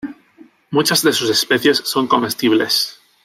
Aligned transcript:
Muchas 0.71 1.03
de 1.03 1.13
sus 1.13 1.29
especies 1.29 1.77
son 1.85 2.07
comestibles. 2.07 2.99